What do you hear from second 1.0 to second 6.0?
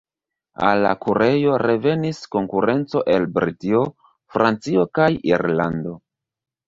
kurejo revenis konkurenco el Britio, Francio kaj Irlando.